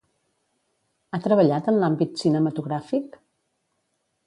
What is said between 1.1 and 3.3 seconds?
Ha treballat en l'àmbit cinematogràfic?